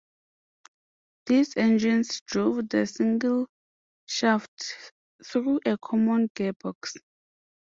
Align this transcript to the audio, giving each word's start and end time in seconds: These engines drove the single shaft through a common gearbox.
These 1.27 1.57
engines 1.57 2.21
drove 2.21 2.67
the 2.69 2.87
single 2.87 3.45
shaft 4.07 4.75
through 5.23 5.59
a 5.63 5.77
common 5.77 6.29
gearbox. 6.29 6.95